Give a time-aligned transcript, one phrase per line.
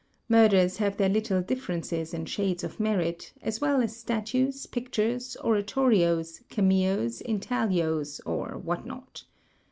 [0.27, 6.41] Murders have their little differences and shades of merit, as well as statues, pictures, oratorios,
[6.49, 9.25] cameos, intaglios, or what not.